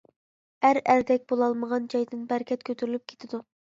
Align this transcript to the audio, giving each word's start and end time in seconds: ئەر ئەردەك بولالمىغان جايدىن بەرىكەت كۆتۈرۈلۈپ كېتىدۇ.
ئەر 0.69 0.79
ئەردەك 0.93 1.27
بولالمىغان 1.33 1.85
جايدىن 1.95 2.25
بەرىكەت 2.33 2.67
كۆتۈرۈلۈپ 2.71 3.05
كېتىدۇ. 3.13 3.47